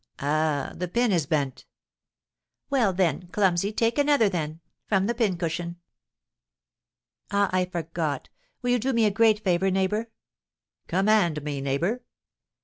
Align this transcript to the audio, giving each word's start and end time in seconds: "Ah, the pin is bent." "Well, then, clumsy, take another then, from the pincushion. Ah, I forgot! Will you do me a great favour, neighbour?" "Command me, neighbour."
"Ah, 0.17 0.71
the 0.75 0.87
pin 0.87 1.11
is 1.11 1.27
bent." 1.27 1.67
"Well, 2.71 2.91
then, 2.91 3.27
clumsy, 3.27 3.71
take 3.71 3.99
another 3.99 4.29
then, 4.29 4.59
from 4.87 5.05
the 5.05 5.13
pincushion. 5.13 5.75
Ah, 7.29 7.51
I 7.53 7.65
forgot! 7.65 8.27
Will 8.63 8.71
you 8.71 8.79
do 8.79 8.93
me 8.93 9.05
a 9.05 9.11
great 9.11 9.43
favour, 9.43 9.69
neighbour?" 9.69 10.09
"Command 10.87 11.43
me, 11.43 11.61
neighbour." 11.61 12.01